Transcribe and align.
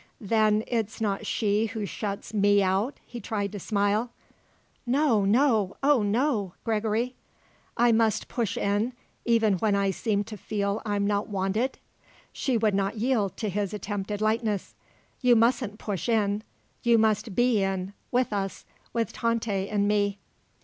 "Then 0.19 0.63
it's 0.65 0.99
not 0.99 1.27
she 1.27 1.67
who 1.67 1.85
shuts 1.85 2.33
me 2.33 2.63
out?" 2.63 2.97
he 3.05 3.19
tried 3.21 3.51
to 3.51 3.59
smile. 3.59 4.09
"No; 4.83 5.25
no; 5.25 5.77
oh, 5.83 6.01
no, 6.01 6.55
Gregory." 6.63 7.13
"I 7.77 7.91
must 7.91 8.27
push 8.27 8.57
in, 8.57 8.93
even 9.25 9.59
when 9.59 9.75
I 9.75 9.91
seem 9.91 10.23
to 10.23 10.37
feel 10.37 10.81
I'm 10.87 11.05
not 11.05 11.27
wanted?" 11.29 11.77
She 12.33 12.57
would 12.57 12.73
not 12.73 12.97
yield 12.97 13.37
to 13.37 13.49
his 13.49 13.75
attempted 13.75 14.21
lightness. 14.21 14.73
"You 15.21 15.35
mustn't 15.35 15.77
push 15.77 16.09
in; 16.09 16.41
you 16.81 16.97
must 16.97 17.35
be 17.35 17.61
in; 17.61 17.93
with 18.11 18.33
us, 18.33 18.65
with 18.93 19.13
Tante 19.13 19.69
and 19.69 19.87
me." 19.87 20.17